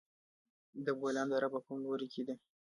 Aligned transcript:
د 0.85 0.87
بولان 0.99 1.27
دره 1.31 1.47
په 1.53 1.59
کوم 1.65 1.77
لوري 1.85 2.07
کې 2.13 2.21
ده؟ 2.27 2.35